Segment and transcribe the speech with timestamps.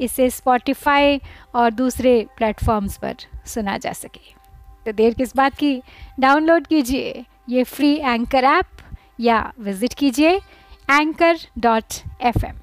[0.00, 1.20] इसे स्पॉटिफाई
[1.54, 4.34] और दूसरे प्लेटफॉर्म्स पर सुना जा सके।
[4.86, 5.82] तो देर किस बात की?
[6.20, 8.66] डाउनलोड कीजिए ये फ्री एंकर ऐप
[9.20, 10.36] या विज़िट कीजिए
[10.90, 12.60] एंकर डॉट एफ़ एम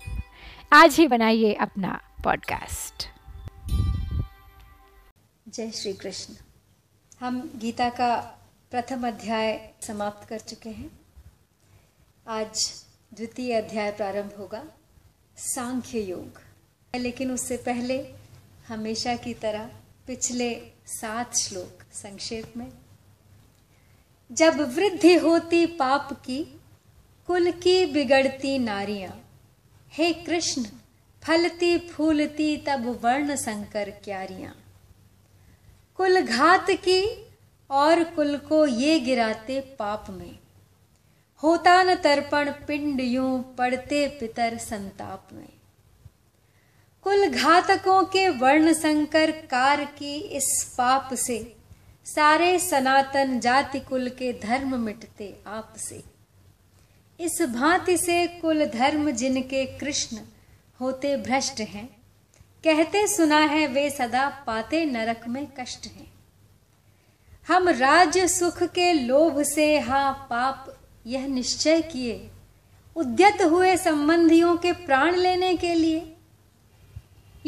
[0.74, 3.08] आज ही बनाइए अपना पॉडकास्ट
[5.48, 6.34] जय श्री कृष्ण।
[7.20, 8.16] हम गीता का
[8.72, 10.90] प्रथम अध्याय समाप्त कर चुके हैं।
[12.28, 12.68] आज
[13.14, 14.64] द्वितीय अध्याय प्रारंभ होगा।
[15.38, 16.47] सांख्य योग।
[16.96, 18.14] लेकिन उससे पहले
[18.68, 19.70] हमेशा की तरह
[20.08, 22.72] पिछले सात श्लोक संक्षेप में।
[24.32, 26.62] जब वृद्धि होती पाप की,
[27.28, 29.42] कुल की बिगड़ती नारियाँ।
[29.92, 30.64] हे कृष्ण,
[31.24, 34.64] फलती फूलती तब वर्ण संकर क्यारियाँ।
[35.96, 37.26] कुल घात की
[37.70, 40.40] और कुल को ये गिराते पाप में।
[41.44, 45.57] होता न तर्पण, पिंड यूँ पड़ते पितर संताप में।
[47.08, 51.38] कुल घातकों के वर्ण संकर कार की इस पाप से,
[52.06, 56.02] सारे सनातन जाति कुल के धर्म मिटते आप से।
[57.20, 60.18] इस भांति से कुल धर्म जिनके कृष्ण
[60.80, 61.86] होते भ्रष्ट हैं,
[62.64, 66.12] कहते सुना है वे सदा पाते नरक में कष्ट हैं।
[67.48, 72.30] हम राज्य सुख के लोभ से, हा पाप यह निश्चय किए,
[72.96, 76.14] उद्यत हुए संबंधियों के प्राण लेने के लिए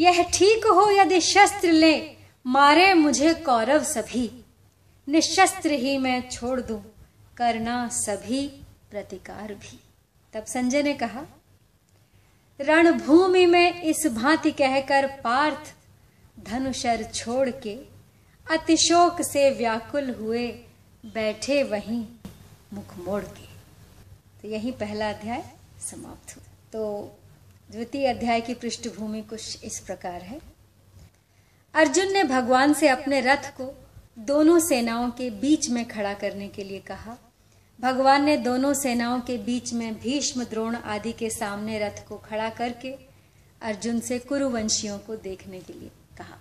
[0.00, 4.44] यह ठीक हो यदि शस्त्र ले, मारे मुझे कौरव सभी।
[5.08, 6.82] निशस्त्र ही मैं छोड़ दूँ,
[7.36, 8.46] करना सभी
[8.90, 9.80] प्रतिकार भी।
[10.32, 11.22] तब संजय ने कहा,
[12.60, 15.74] रणभूमि में इस भांति कहकर पार्थ
[16.46, 17.74] धनुषर छोड़ के
[18.50, 20.46] अतिशोक से व्याकुल हुए
[21.04, 22.04] बैठे वहीं
[22.72, 23.46] मुख मोड़ के।
[24.42, 25.44] तो यही पहला अध्याय
[25.90, 26.82] समाप्त हुआ। तो
[27.70, 30.40] द्वितीय अध्याय की पृष्ठभूमि कुछ इस प्रकार है।
[31.74, 33.88] अर्जुन ने भगवान से अपने रथ को
[34.18, 37.16] दोनों सेनाओं के बीच में खड़ा करने के लिए कहा।
[37.80, 42.50] भगवान ने दोनों सेनाओं के बीच में भीष्म, द्रोण आदि के सामने रथ को खड़ा
[42.50, 42.94] करके
[43.62, 46.38] अर्जुन से कुरुवंशियों को देखने के लिए कहा।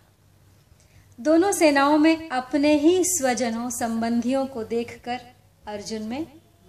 [1.19, 5.19] दोनों सेनाओं में अपने ही स्वजनों, संबंधियों को देखकर
[5.67, 6.27] अर्जुन में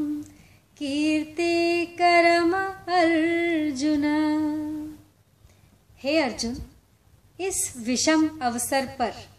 [0.78, 2.52] कीर्तिकरम
[2.92, 4.04] अर्जुन।
[5.98, 6.56] हे अर्जुन,
[7.40, 9.33] इस विषम अवसर पर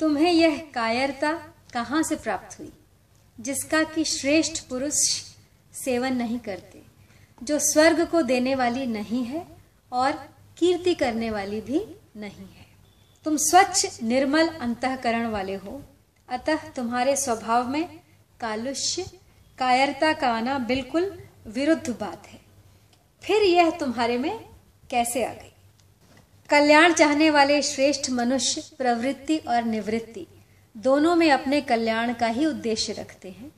[0.00, 1.32] तुम्हें यह कायरता
[1.72, 2.72] कहाँ से प्राप्त हुई?
[3.40, 4.94] जिसका कि श्रेष्ठ पुरुष
[5.84, 6.82] सेवन नहीं करते,
[7.42, 9.46] जो स्वर्ग को देने वाली नहीं है
[9.92, 10.12] और
[10.58, 11.86] कीर्ति करने वाली भी
[12.16, 12.66] नहीं है।
[13.24, 15.82] तुम स्वच्छ, निर्मल अंतकरण वाले हो।
[16.28, 18.00] अतः तुम्हारे स्वभाव में
[18.40, 19.02] कालुष्य,
[19.58, 22.40] कायरता का आना बिल्कुल विरुद्ध बात है।
[23.22, 24.48] फिर यह तुम्हारे में
[24.90, 25.51] कैसे आ गई?
[26.52, 30.26] कल्याण चाहने वाले श्रेष्ठ मनुष्य, प्रवृत्ति और निवृत्ति
[30.76, 33.52] दोनों में अपने कल्याण का ही उद्देश्य रखते हैं।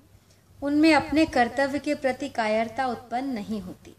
[0.62, 3.94] उनमें अपने कर्तव्य के प्रति कायरता उत्पन्न नहीं होती।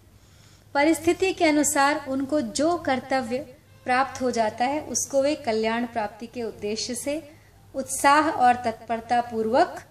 [0.74, 3.38] परिस्थिति के अनुसार उनको जो कर्तव्य
[3.86, 7.30] प्राप्त हो जाता है, उसको वे कल्याण प्राप्ति के उद्देश्य से
[7.76, 9.84] उत्साह और तत्परता पूर्वक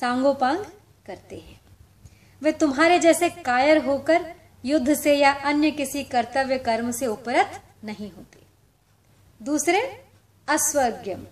[0.00, 0.64] सांगोपांग
[1.06, 1.60] करते हैं।
[2.42, 8.12] वे तुम्हारे जैसे कायर होकर युद्ध से या अन्य किसी कर्तव्य कर्म से उपरत नहीं
[8.12, 8.41] होते।
[9.42, 9.80] दूसरे,
[10.48, 11.24] अस्वर्ग्यम।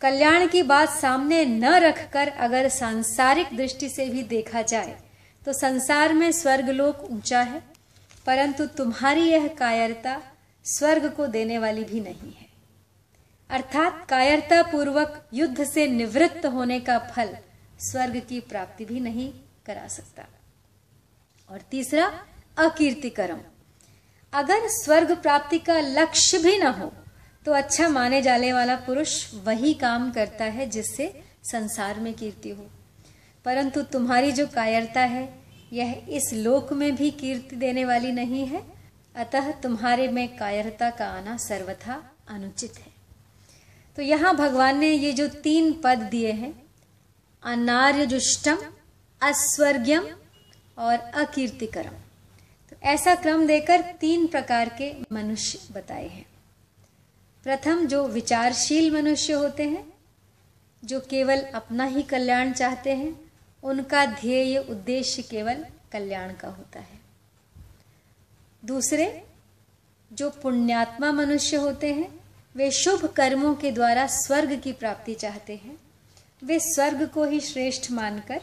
[0.00, 4.96] कल्याण की बात सामने न रखकर अगर सांसारिक दृष्टि से भी देखा जाए
[5.42, 7.62] तो संसार में स्वर्गलोक ऊँचा है,
[8.26, 10.20] परंतु तुम्हारी यह कायरता
[10.64, 12.46] स्वर्ग को देने वाली भी नहीं है।
[13.50, 17.36] अर्थात कायरता पूर्वक युद्ध से निवृत्त होने का फल
[17.80, 19.30] स्वर्ग की प्राप्ति भी नहीं
[19.66, 20.26] करा सकता।
[21.50, 22.06] और तीसरा,
[22.58, 23.40] अकीर्तिकरम।
[24.32, 26.92] अगर स्वर्ग प्राप्ति का लक्ष्य भी न हो
[27.46, 32.70] तो अच्छा माने जाने वाला पुरुष वही काम करता है जिससे संसार में कीर्ति हो।
[33.44, 35.38] परंतु तुम्हारी जो कायरता है,
[35.72, 38.62] यह इस लोक में भी कीर्ति देने वाली नहीं है।
[39.16, 42.92] अतः तुम्हारे में कायरता का आना सर्वथा अनुचित है।
[43.96, 46.62] तो यहाँ भगवान ने ये जो तीन पद दिए हैं,
[47.42, 48.56] अनार्यजुष्टम,
[49.22, 50.08] अस्वर्ग्यम
[50.78, 51.96] और अकीर्तिकरम।
[52.70, 56.26] तो ऐसा क्रम देकर तीन प्रकार के मनुष्य बताए हैं।
[57.48, 59.92] प्रथम जो विचारशील मनुष्य होते हैं,
[60.84, 67.00] जो केवल अपना ही कल्याण चाहते हैं, उनका ध्येय उद्देश्य केवल कल्याण का होता है।
[68.64, 69.26] दूसरे,
[70.12, 72.20] जो पुण्यात्मा मनुष्य होते हैं,
[72.54, 75.78] वे शुभ कर्मों के द्वारा स्वर्ग की प्राप्ति चाहते हैं।
[76.42, 78.42] वे स्वर्ग को ही श्रेष्ठ मानकर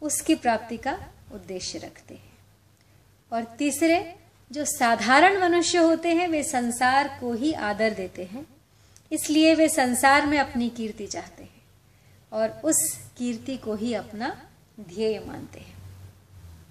[0.00, 2.38] उसकी प्राप्ति का उद्देश्य रखते हैं।
[3.32, 4.21] और तीसरे
[4.52, 8.46] जो साधारण मनुष्य होते हैं, वे संसार को ही आदर देते हैं।
[9.10, 11.62] इसलिए वे संसार में अपनी कीर्ति चाहते हैं
[12.32, 12.76] और उस
[13.18, 14.28] कीर्ति को ही अपना
[14.80, 15.76] ध्येय मानते हैं।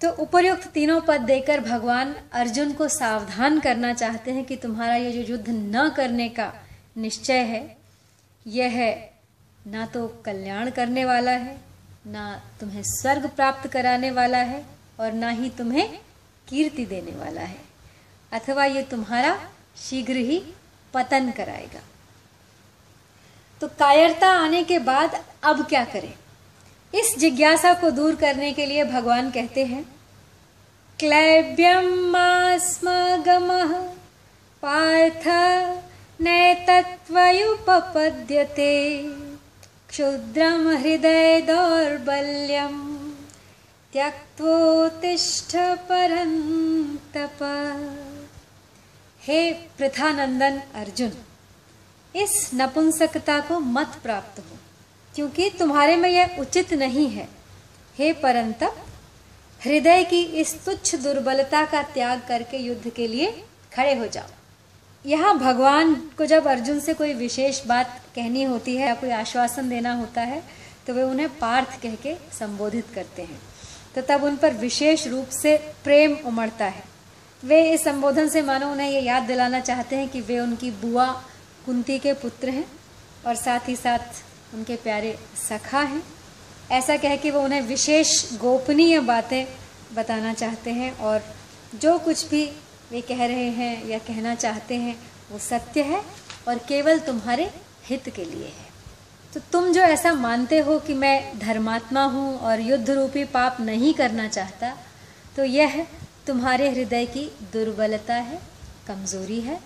[0.02, 5.10] तो उपयुक्त तीनों पद देकर भगवान अर्जुन को सावधान करना चाहते हैं कि तुम्हारा ये
[5.12, 6.52] जो युद्ध न करने का
[6.98, 7.76] निश्चय है,
[8.46, 9.12] यह है
[9.66, 11.56] ना तो कल्याण करने वाला है,
[12.06, 14.64] ना तुम्हें स्वर्ग प्राप्त कराने वाला है
[15.00, 15.88] और ना ही तुम्हें
[16.48, 17.71] कीर्ति देने वाला है।
[18.32, 19.40] अथवा ये तुम्हारा
[19.76, 20.42] शीघ्र ही
[20.94, 21.80] पतन कराएगा।
[23.60, 26.14] तो कायरता आने के बाद अब क्या करें?
[26.94, 29.94] इस जिज्ञासा को दूर करने के लिए भगवान कहते हैं
[30.98, 32.12] क्लैब्यम
[34.62, 35.28] पार्थ
[36.20, 39.08] नैतत्वयुपपद्यते
[39.88, 43.12] क्षुद्रम हृदय दौर्बल्यम
[43.92, 45.56] त्यक्तोतिष्ठ
[45.88, 47.38] परन्तप।
[49.22, 51.12] हे प्रथानंदन अर्जुन,
[52.14, 54.56] इस नपुंसकता को मत प्राप्त हो,
[55.14, 57.28] क्योंकि तुम्हारे में यह उचित नहीं है।
[57.96, 58.76] हे परंतप,
[59.60, 63.30] हृदय की इस तुच्छ दुर्बलता का त्याग करके युद्ध के लिए
[63.74, 64.28] खड़े हो जाओ।
[65.04, 69.68] यहाँ भगवान को जब अर्जुन से कोई विशेष बात कहनी होती है या कोई आश्वासन
[69.68, 70.42] देना होता है
[70.86, 73.40] तो वे उन्हें पार्थ कह के संबोधित करते हैं।
[73.94, 76.90] तो तब उन पर विशेष रूप से प्रेम उमड़ता है।
[77.42, 81.06] वे इस संबोधन से मानो उन्हें ये याद दिलाना चाहते हैं कि वे उनकी बुआ
[81.66, 82.64] कुंती के पुत्र हैं
[83.26, 86.02] और साथ ही साथ उनके प्यारे सखा हैं।
[86.70, 89.44] ऐसा कह के वो उन्हें विशेष गोपनीय बातें
[89.94, 91.22] बताना चाहते हैं और
[91.74, 92.44] जो कुछ भी
[92.90, 94.96] वे कह रहे हैं या कहना चाहते हैं,
[95.32, 96.00] वो सत्य है
[96.48, 97.50] और केवल तुम्हारे
[97.88, 98.70] हित के लिए है।
[99.32, 103.92] तो तुम जो ऐसा मानते हो कि मैं धर्मात्मा हूँ और युद्ध रूपी पाप नहीं
[103.94, 104.74] करना चाहता
[105.36, 105.84] तो यह
[106.26, 108.38] तुम्हारे हृदय की दुर्बलता है,
[108.88, 109.58] कमज़ोरी है।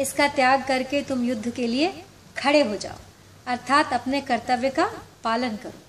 [0.00, 1.92] इसका त्याग करके तुम युद्ध के लिए
[2.36, 2.98] खड़े हो जाओ,
[3.46, 4.90] अर्थात अपने कर्तव्य का
[5.24, 5.80] पालन करो।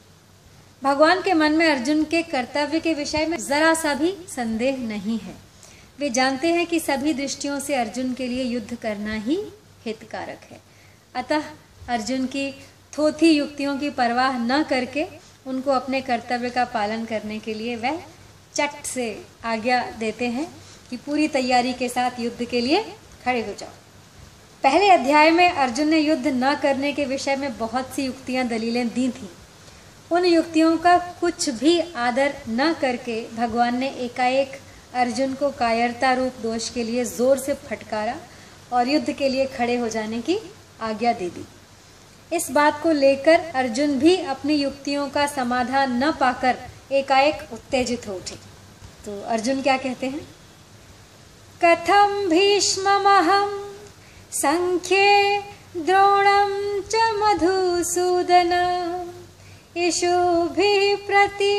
[0.81, 5.17] भगवान के मन में अर्जुन के कर्तव्य के विषय में जरा सा भी संदेह नहीं
[5.19, 5.35] है।
[5.99, 9.37] वे जानते हैं कि सभी दृष्टियों से अर्जुन के लिए युद्ध करना ही
[9.85, 10.59] हितकारक है।
[11.15, 11.43] अतः
[11.89, 12.51] अर्जुन की
[12.97, 15.05] थोथी युक्तियों की परवाह न करके
[15.47, 18.01] उनको अपने कर्तव्य का पालन करने के लिए वह
[18.55, 19.05] चट से
[19.45, 20.47] आज्ञा देते हैं
[20.89, 22.83] कि पूरी तैयारी के साथ युद्ध के लिए
[23.25, 23.69] खड़े हो जाओ।
[24.63, 28.87] पहले अध्याय में अर्जुन ने युद्ध न करने के विषय में बहुत सी युक्तियाँ, दलीलें
[28.89, 29.29] दी थीं।
[30.11, 34.59] उन युक्तियों का कुछ भी आदर न करके भगवान ने एकाएक
[34.95, 38.15] अर्जुन को कायरता रूप दोष के लिए ज़ोर से फटकारा
[38.73, 40.37] और युद्ध के लिए खड़े हो जाने की
[40.81, 41.45] आज्ञा दे दी।
[42.31, 46.57] इस बात को लेकर अर्जुन भी अपनी युक्तियों का समाधान न पाकर
[46.91, 48.35] एकाएक उत्तेजित हो उठे।
[49.05, 50.27] तो अर्जुन क्या कहते हैं?
[51.61, 53.49] कथम भीष्महम
[54.33, 55.39] संख्ये
[55.77, 56.51] द्रोणम
[56.91, 58.51] च मधुसूदन
[59.77, 61.55] इषुभिः प्रति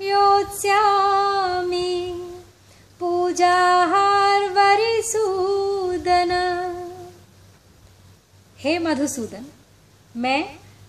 [0.00, 1.90] योत्स्यामि
[3.00, 6.32] पूजाहार वरिसूदन
[8.58, 9.44] हे मधुसूदन,
[10.14, 10.42] मैं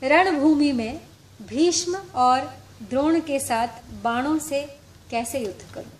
[0.03, 1.01] रणभूमि में
[1.41, 3.67] भीष्म और द्रोण के साथ
[4.03, 4.75] बाणों से
[5.11, 5.91] कैसे युद्ध करूँ?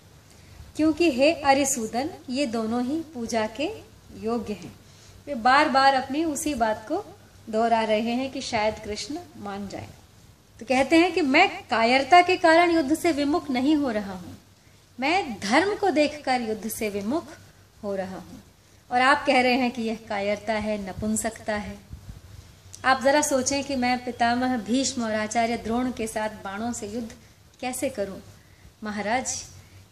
[0.76, 3.70] क्योंकि हे अरिसूदन, ये दोनों ही पूजा के
[4.16, 4.76] योग्य हैं।
[5.26, 7.18] वे बार बार अपनी उसी बात को
[7.50, 9.88] दोहरा रहे हैं कि शायद कृष्ण मान जाए।
[10.60, 14.38] तो कहते हैं कि मैं कायरता के कारण युद्ध से विमुख नहीं हो रहा हूँ।
[15.00, 17.24] मैं धर्म को देखकर युद्ध से विमुख
[17.84, 18.42] हो रहा हूँ।
[18.90, 21.85] और आप कह रहे हैं कि यह कायरता है, नपुंसकता है।
[22.84, 27.08] आप जरा सोचें कि मैं पितामह भीष्म और आचार्य द्रोण के साथ बाणों से युद्ध
[27.60, 28.20] कैसे करूँ?
[28.84, 29.32] महाराज,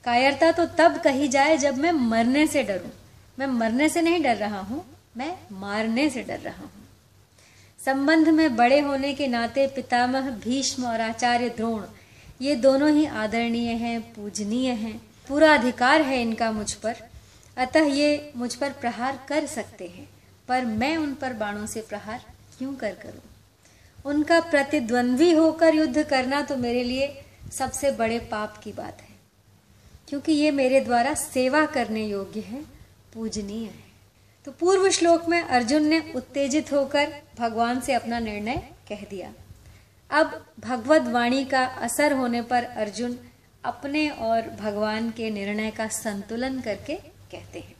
[0.04, 2.90] कायरता तो तब कही जाए जब मैं मरने से डरूं।
[3.38, 4.84] मैं मरने से नहीं डर रहा हूँ,
[5.16, 6.70] मैं मारने से डर रहा हूँ।
[7.78, 11.82] संबंध में बड़े होने के नाते पितामह भीष्म और आचार्य द्रोण,
[12.42, 17.02] ये दोनों ही आदरणीय हैं, पूजनीय हैं, पूरा अधिकार है इनका मुझ पर।
[17.56, 20.08] अतः ये मुझ पर प्रहार कर सकते हैं,
[20.48, 22.22] पर मैं उन पर बाणों से प्रहार
[22.58, 23.22] क्यों कर करूँ?
[24.04, 29.14] उनका प्रतिद्वंद्वी होकर युद्ध करना तो मेरे लिए सबसे बड़े पाप की बात है।
[30.08, 32.62] क्योंकि ये मेरे द्वारा सेवा करने योग्य है,
[33.14, 33.84] पूजनीय है।
[34.44, 39.32] तो पूर्व श्लोक में अर्जुन ने उत्तेजित होकर भगवान से अपना निर्णय कह दिया।
[40.10, 43.18] अब भगवत वाणी का असर होने पर अर्जुन
[43.64, 46.94] अपने और भगवान के निर्णय का संतुलन करके
[47.32, 47.74] कहते हैं।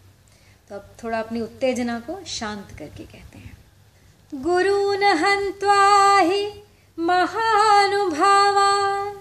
[0.68, 3.53] तो अब थोड़ा अपनी उत्तेजना को शांत करके कहते हैं।
[4.32, 6.62] गुरुन हन्त्वा हि
[6.98, 9.16] महानुभावान्।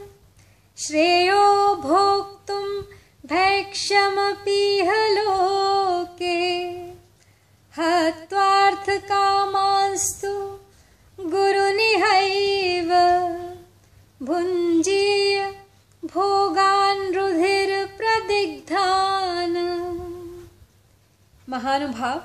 [0.78, 2.82] श्रेयो भोक्तुं
[3.26, 6.72] भैक्षमपीह लोके।
[7.82, 10.60] हत्वार्थकामास्तु
[11.20, 12.90] गुरुनिहैव।
[14.26, 15.56] भुञ्जीय
[16.06, 20.00] भोगान् रुधिरप्रदिग्धान्
[21.50, 22.22] महानुभाव,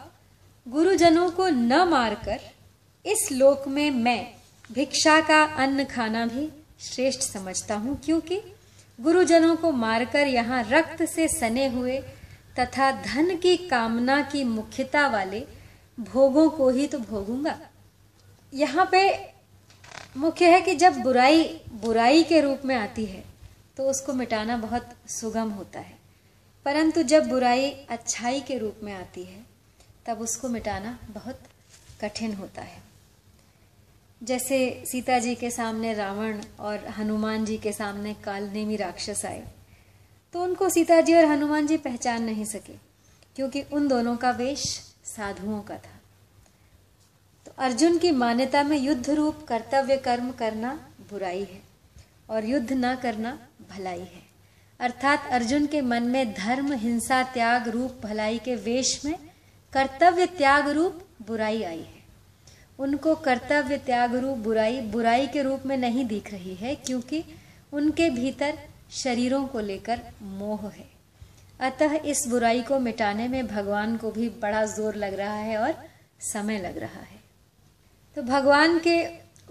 [0.68, 2.57] गुरुजनों को न मारकर
[3.08, 4.20] इस लोक में मैं
[4.70, 6.48] भिक्षा का अन्न खाना भी
[6.82, 8.40] श्रेष्ठ समझता हूँ, क्योंकि
[8.98, 11.98] गुरुजनों को मारकर यहाँ रक्त से सने हुए
[12.58, 15.40] तथा धन की कामना की मुख्यता वाले
[15.98, 17.58] भोगों को ही तो भोगूँगा।
[18.52, 19.00] यहाँ पे
[20.16, 21.44] मुख्य है कि जब बुराई
[21.82, 23.22] बुराई के रूप में आती है
[23.76, 25.96] तो उसको मिटाना बहुत सुगम होता है।
[26.66, 29.44] परंतु जब बुराई अच्छाई के रूप में आती है,
[30.06, 31.40] तब उसको मिटाना बहुत
[32.00, 32.82] कठिन होता है।
[34.20, 39.42] जैसे सीता जी के सामने रावण और हनुमान जी के सामने कालनेमी राक्षस आए
[40.34, 42.72] तो उनको सीता जी और हनुमान जी पहचान नहीं सके,
[43.36, 44.62] क्योंकि उन दोनों का वेश
[45.06, 45.96] साधुओं का था।
[47.46, 50.72] तो अर्जुन की मान्यता में युद्ध रूप कर्तव्य कर्म करना
[51.10, 51.60] बुराई है
[52.30, 53.38] और युद्ध ना करना
[53.70, 54.26] भलाई है।
[54.80, 59.14] अर्थात अर्जुन के मन में धर्म, हिंसा, त्याग रूप, भलाई के वेश में
[59.72, 61.97] कर्तव्य, त्याग रूप बुराई आई है।
[62.78, 67.24] उनको कर्तव्य त्याग रूप बुराई बुराई के रूप में नहीं दिख रही है, क्योंकि
[67.72, 68.58] उनके भीतर
[68.94, 70.86] शरीरों को लेकर मोह है।
[71.60, 75.74] अतः इस बुराई को मिटाने में भगवान को भी बड़ा ज़ोर लग रहा है और
[76.24, 77.18] समय लग रहा है।
[78.16, 79.02] तो भगवान के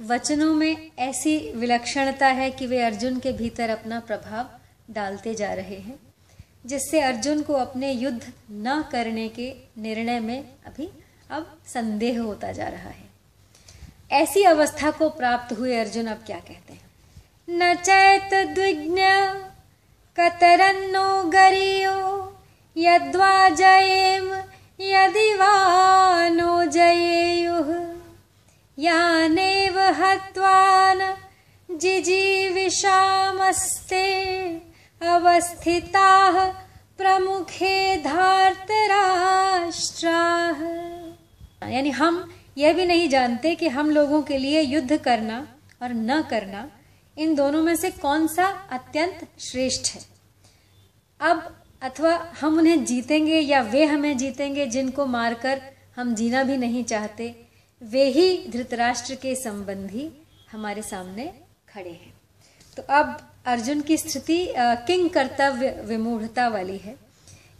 [0.03, 4.49] वचनों में ऐसी विलक्षणता है कि वे अर्जुन के भीतर अपना प्रभाव
[4.93, 5.99] डालते जा रहे हैं,
[6.65, 10.89] जिससे अर्जुन को अपने युद्ध न करने के निर्णय में अभी
[11.31, 13.06] अब संदेह होता जा रहा है।
[14.11, 16.89] ऐसी अवस्था को प्राप्त हुए अर्जुन अब क्या कहते हैं?
[17.49, 19.01] न चैत द्विज्ञ
[20.19, 22.37] कतरन्नो गरियो,
[22.77, 24.33] यद्वा जयेम
[24.81, 27.97] यदि वा नो जयेयुः।
[28.79, 31.15] यानेव हत्वा न
[31.71, 32.83] जिजीविषामस्ते
[35.01, 36.45] अवस्थिताः
[36.97, 38.87] प्रमुखे धार्तराष्ट्राः।
[41.69, 45.47] यानी हम यह भी नहीं जानते कि हम लोगों के लिए युद्ध करना
[45.81, 46.69] और न करना
[47.17, 50.01] इन दोनों में से कौन सा अत्यंत श्रेष्ठ है।
[51.19, 55.61] अब अथवा हम उन्हें जीतेंगे या वे हमें जीतेंगे, जिनको मारकर
[55.95, 57.35] हम जीना भी नहीं चाहते,
[57.81, 60.09] वे ही धृतराष्ट्र के संबंधी
[60.51, 61.25] हमारे सामने
[61.69, 62.13] खड़े हैं।
[62.77, 66.95] तो अब अर्जुन की स्थिति किंग कर्तव्य विमूढ़ता वाली है।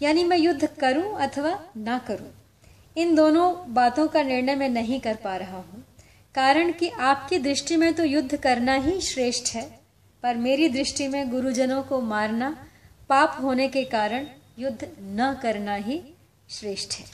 [0.01, 2.31] यानी मैं युद्ध करूँ अथवा ना करूँ।
[2.97, 5.83] इन दोनों बातों का निर्णय मैं नहीं कर पा रहा हूँ।
[6.35, 9.63] कारण कि आपकी दृष्टि में तो युद्ध करना ही श्रेष्ठ है,
[10.23, 12.49] पर मेरी दृष्टि में गुरुजनों को मारना,
[13.09, 14.25] पाप होने के कारण
[14.59, 16.01] युद्ध न करना ही
[16.49, 17.05] श्रेष्ठ है।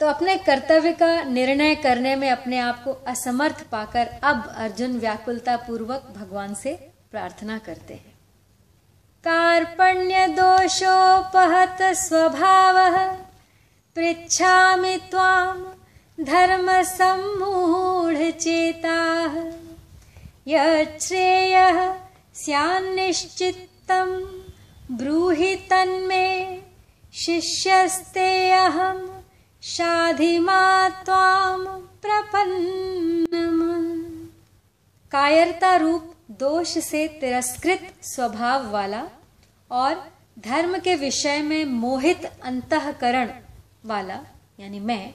[0.00, 5.56] तो अपने कर्तव्य का निर्णय करने में अपने आप को असमर्थ पाकर अब अर्जुन व्याकुलता
[5.56, 6.74] पूर्वक भगवान से
[7.10, 8.14] प्रार्थना करते हैं।
[9.24, 12.76] कार्पण्य दोषोपहत स्वभाव
[13.98, 15.62] पृछामि त्वाम
[16.24, 18.98] धर्म सम्मूढ़ चेता
[20.48, 21.78] यश्रेयः
[24.90, 26.28] ब्रूहि तन्मे
[27.14, 29.00] शिष्यस्ते अहम
[29.62, 31.64] शाधिमा त्वाम
[32.04, 33.58] प्रपन्नम।
[35.12, 39.02] कायरता रूप दोष से तिरस्कृत स्वभाव वाला
[39.70, 39.94] और
[40.46, 43.28] धर्म के विषय में मोहित अंतकरण
[43.84, 44.20] वाला,
[44.60, 45.14] यानी मैं,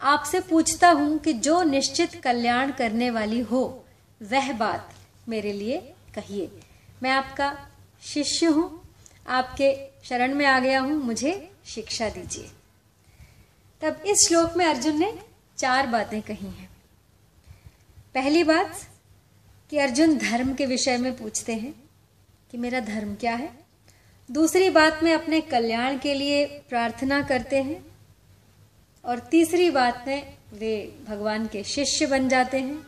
[0.00, 3.84] आपसे पूछता हूँ कि जो निश्चित कल्याण करने वाली हो,
[4.22, 4.94] वह बात
[5.28, 5.78] मेरे लिए
[6.14, 6.60] कहिए।
[7.02, 7.68] मैं आपका
[8.02, 8.94] शिष्य हूँ,
[9.26, 12.50] आपके शरण में आ गया हूँ, मुझे शिक्षा दीजिए।
[13.80, 15.18] तब इस श्लोक में अर्जुन ने
[15.58, 16.70] चार बातें कही हैं।
[18.14, 18.70] पहली बात,
[19.70, 21.74] कि अर्जुन धर्म के विषय में पूछते हैं
[22.50, 23.52] कि मेरा धर्म क्या है।
[24.30, 27.87] दूसरी बात, में अपने कल्याण के लिए प्रार्थना करते हैं।
[29.08, 30.74] और तीसरी बात में वे
[31.08, 32.78] भगवान के शिष्य बन जाते हैं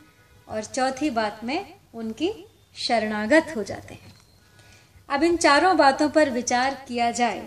[0.49, 2.33] और चौथी बात में उनकी
[2.77, 4.13] शरणागत हो जाते हैं।
[5.09, 7.41] अब इन चारों बातों पर विचार किया जाए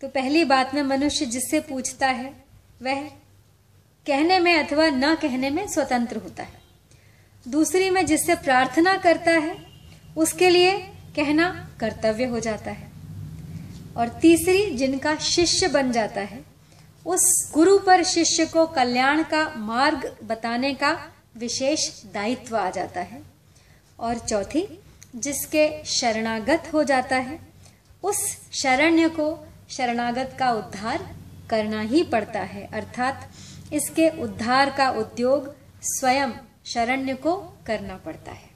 [0.00, 2.32] तो पहली बात में मनुष्य जिससे पूछता है,
[2.82, 3.02] वह
[4.06, 6.60] कहने में अथवा न कहने में स्वतंत्र होता है।
[7.46, 9.56] दूसरी में जिससे प्रार्थना करता है,
[10.16, 10.78] उसके लिए
[11.16, 12.90] कहना कर्तव्य हो जाता है।
[13.96, 16.51] और तीसरी जिनका शिष्य बन जाता है
[17.06, 23.22] उस गुरु पर शिष्य को कल्याण का मार्ग बताने का विशेष दायित्व आ जाता है।
[24.00, 24.82] और चौथी,
[25.16, 27.40] जिसके शरणागत हो जाता है,
[28.02, 31.16] उस शरण्य को शरणागत का उद्धार
[31.50, 33.30] करना ही पड़ता है। अर्थात
[33.72, 36.28] इसके उद्धार का उद्योग स्वयं
[36.66, 37.36] शरण्य को
[37.66, 38.50] करना पड़ता है।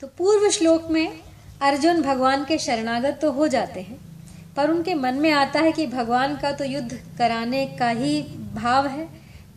[0.00, 1.20] तो पूर्व श्लोक में
[1.62, 4.07] अर्जुन भगवान के शरणागत तो हो जाते हैं
[4.58, 8.20] पर उनके मन में आता है कि भगवान का तो युद्ध कराने का ही
[8.54, 9.06] भाव है,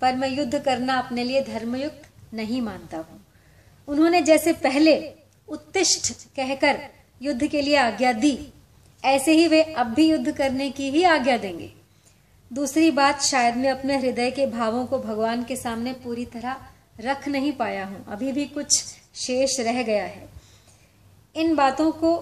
[0.02, 3.20] पर मैं युद्ध करना अपने लिए धर्मयुक्त नहीं मानता हूँ।
[3.88, 4.94] उन्होंने जैसे पहले
[5.48, 6.80] उत्तिष्ठ कहकर
[7.22, 8.38] युद्ध के लिए आज्ञा दी,
[9.04, 11.72] ऐसे ही वे अब भी युद्ध करने की ही आज्ञा देंगे।
[12.52, 16.56] दूसरी बात, शायद मैं अपने हृदय के भावों को भगवान के सामने पूरी तरह
[17.02, 18.82] रख नहीं पाया हूँ। अभी भी कुछ
[19.18, 20.30] शेष रह गया है।
[21.36, 22.14] इन बातों को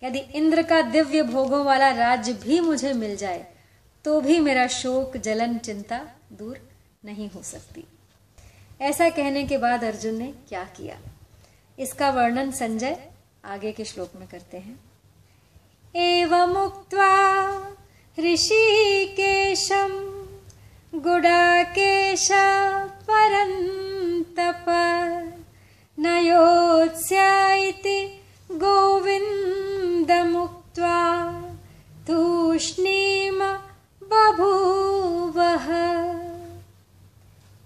[0.03, 3.45] यदि इंद्र का दिव्य भोगों वाला राज्य भी मुझे मिल जाए
[4.05, 6.59] तो भी मेरा शोक, जलन, चिंता दूर
[7.05, 7.83] नहीं हो सकती।
[8.81, 10.99] ऐसा कहने के बाद अर्जुन ने क्या किया?
[11.79, 12.97] इसका वर्णन संजय
[13.45, 14.79] आगे के श्लोक में करते हैं।
[15.95, 17.09] एवमुक्त्वा
[18.19, 19.91] ऋषिकेशं
[20.93, 22.27] गुडाकेश
[23.09, 24.65] परन्तप
[25.99, 27.99] नयोत्स्या इति
[28.51, 29.81] गोविन्दमुक्त्वा
[32.07, 33.39] तूष्णीम
[34.01, 35.67] बभूवः।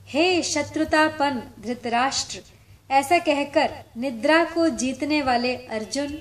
[0.05, 2.39] हे शत्रुतापन धृतराष्ट्र
[2.89, 6.17] ऐसा कहकर निद्रा को जीतने वाले अर्जुन,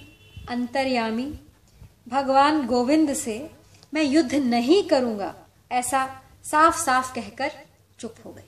[0.48, 1.24] अंतर्यामी,
[2.08, 3.50] भगवान गोविंद से,
[3.92, 5.34] मैं युद्ध नहीं करूँगा,
[5.70, 6.04] ऐसा
[6.44, 7.50] साफ़ साफ़ कहकर
[8.00, 8.44] चुप हो गए।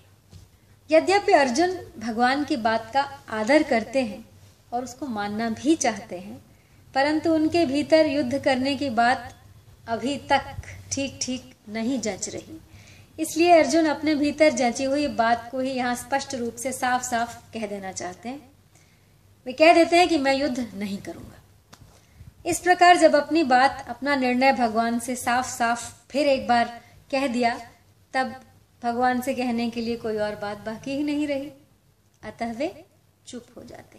[0.90, 4.24] यद्यपि अर्जुन भगवान की बात का आदर करते हैं
[4.72, 6.36] और उसको मानना भी चाहते हैं,
[6.94, 9.34] परंतु उनके भीतर युद्ध करने की बात
[9.88, 10.54] अभी तक
[10.92, 12.60] ठीक ठीक नहीं जच रही।
[13.20, 17.36] इसलिए अर्जुन अपने भीतर जची हुई बात को ही यहाँ स्पष्ट रूप से साफ़ साफ़
[17.52, 18.40] कह देना चाहते हैं।
[19.46, 21.36] वे कह देते हैं कि मैं युद्ध नहीं करूँगा।
[22.46, 26.80] इस प्रकार जब अपनी बात, अपना निर्णय भगवान से साफ़ साफ़ फिर एक बार
[27.10, 27.58] कह दिया,
[28.14, 28.34] तब
[28.82, 31.50] भगवान से कहने के लिए कोई और बात बाकी ही नहीं रही।
[32.22, 32.72] अतः वे
[33.26, 33.98] चुप हो जाते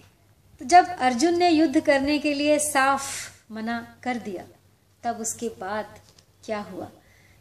[0.62, 4.44] तो जब अर्जुन ने युद्ध करने के लिए साफ़ मना कर दिया,
[5.04, 6.00] तब उसके बाद
[6.46, 6.88] क्या हुआ?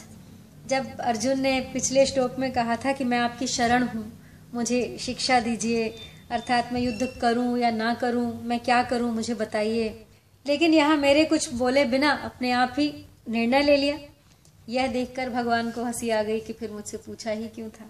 [0.66, 4.20] जब अर्जुन ने पिछले श्लोक में कहा था कि मैं आपकी शरण हूँ,
[4.54, 5.94] मुझे शिक्षा दीजिए,
[6.30, 10.04] अर्थात मैं युद्ध करूँ या ना करूँ, मैं क्या करूँ, मुझे बताइए।
[10.46, 13.98] लेकिन यहाँ मेरे कुछ बोले बिना अपने आप ही निर्णय ले लिया।
[14.68, 17.84] यह देखकर भगवान को हँसी आ गई कि फिर मुझसे पूछा ही क्यों था?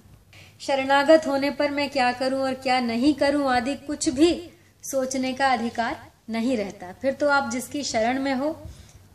[0.62, 4.51] शरणागत होने पर मैं क्या करूँ और क्या नहीं करूँ आदि कुछ भी
[4.83, 5.96] सोचने का अधिकार
[6.31, 8.57] नहीं रहता। फिर तो आप जिसकी शरण में हो,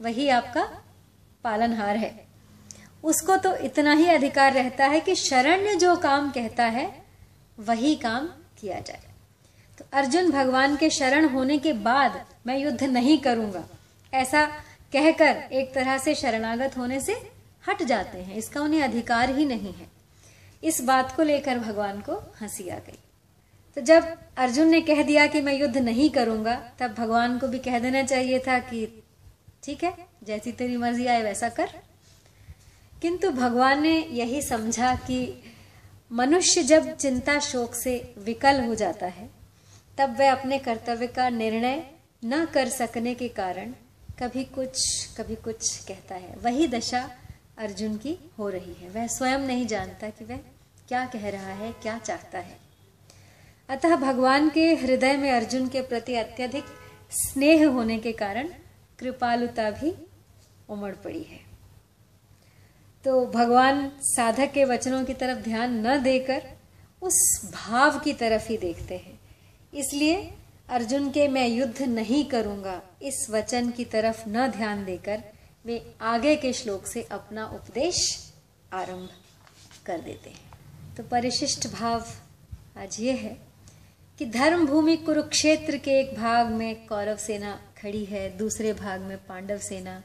[0.01, 0.63] वही आपका
[1.43, 2.27] पालनहार है।
[3.03, 7.03] उसको तो इतना ही अधिकार रहता है कि शरण्य जो काम कहता है,
[7.59, 8.27] वही काम
[8.61, 9.01] किया जाए।
[9.77, 13.63] तो अर्जुन भगवान के शरण होने के बाद मैं युद्ध नहीं करूँगा।
[14.13, 14.45] ऐसा
[14.93, 17.13] कहकर एक तरह से शरणागत होने से
[17.69, 19.96] हट जाते हैं। इसका उन्हें अधिकार ही नहीं है।
[20.63, 22.99] इस बात को लेकर भगवान को हँसी आ गई।
[23.75, 27.59] तो जब अर्जुन ने कह दिया कि मैं युद्ध नहीं करूँगा, तब भगवान को भी
[27.59, 29.03] कह देना चाहिए था कि,
[29.63, 31.69] ठीक है, जैसी तेरी मर्ज़ी आए, वैसा कर।
[33.01, 35.43] किंतु भगवान ने यही समझा कि
[36.11, 39.29] मनुष्य जब चिंता शोक से विकल हो जाता है,
[39.97, 41.91] तब वह अपने कर्तव्य का निर्णय
[42.25, 43.73] न कर सकने के कारण
[44.19, 47.11] कभी कुछ कभी कुछ कहता है। वही दशा
[47.57, 50.37] अर्जुन की हो रही है। वह स्वयं नहीं जानता कि वह
[50.87, 52.57] क्या कह रहा है, क्या चाहता है।
[53.69, 56.63] अतः भगवान के हृदय में अर्जुन के प्रति अत्यधिक
[57.11, 58.49] स्नेह होने के कारण
[58.99, 59.93] कृपालुता भी
[60.69, 61.39] उमड़ पड़ी है।
[63.05, 66.43] तो भगवान साधक के वचनों की तरफ़ ध्यान न देकर
[67.01, 69.19] उस भाव की तरफ़ ही देखते हैं।
[69.73, 70.33] इसलिए
[70.69, 75.23] अर्जुन के मैं युद्ध नहीं करूँगा, इस वचन की तरफ़ न ध्यान देकर
[75.67, 77.97] वे आगे के श्लोक से अपना उपदेश
[78.73, 79.09] आरंभ
[79.85, 82.05] कर देते हैं। तो परिशिष्ट भाव
[82.77, 83.37] आज ये है
[84.19, 89.17] कि धर्म भूमि कुरुक्षेत्र के एक भाग में कौरव सेना खड़ी है, दूसरे भाग में
[89.17, 90.03] पांडव सेना,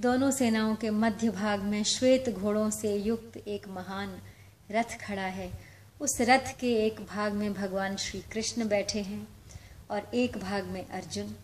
[0.00, 4.20] दोनों सेनाओं के मध्य भाग में श्वेत घोड़ों से युक्त एक महान
[4.70, 5.50] रथ खड़ा है।
[6.00, 9.26] उस रथ के एक भाग में भगवान श्री कृष्ण बैठे हैं
[9.90, 11.36] और एक भाग में अर्जुन।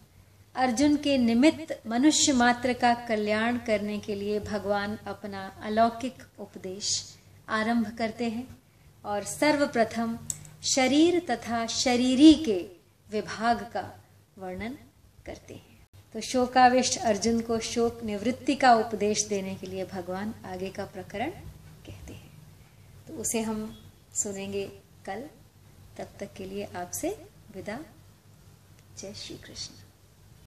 [0.55, 7.17] अर्जुन के निमित्त मनुष्य मात्र का कल्याण करने के लिए भगवान अपना अलौकिक उपदेश
[7.49, 8.59] आरंभ करते हैं
[9.05, 10.19] और सर्वप्रथम
[10.62, 12.67] शरीर तथा शरीरी के
[13.11, 14.05] विभाग का
[14.38, 14.79] वर्णन
[15.27, 20.71] करते हैं। तो शोकाविष्ट अर्जुन को शोक निवृत्ति का उपदेश देने के लिए भगवान आगे
[20.71, 21.31] का प्रकरण
[21.87, 22.31] कहते हैं।
[23.09, 23.81] तो उसे हम
[24.15, 24.67] सुनेंगे
[25.07, 25.29] कल।
[25.99, 27.79] तब तक के लिए आपसे विदा।
[28.99, 29.82] जय श्री कृष्ण।